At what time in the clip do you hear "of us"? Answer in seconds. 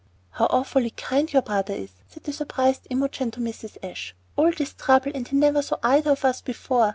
6.13-6.41